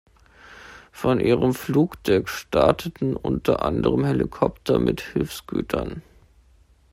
[0.91, 6.01] Von ihrem Flugdeck starteten unter anderem Helikopter mit Hilfsgütern.